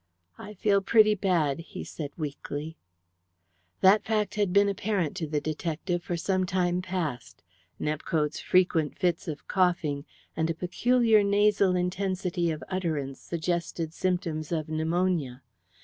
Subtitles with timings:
[0.39, 2.75] "I feel pretty bad," he said weakly.
[3.81, 7.43] That fact had been apparent to the detective for some time past.
[7.79, 14.69] Nepcote's frequent fits of coughing and a peculiar nasal intensity of utterance suggested symptoms of
[14.69, 15.43] pneumonia.